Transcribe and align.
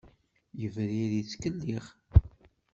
Yebrir 0.61 0.91
yettkellix! 1.15 1.85